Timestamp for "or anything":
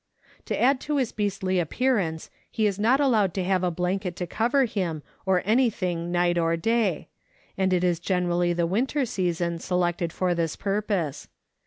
5.27-6.11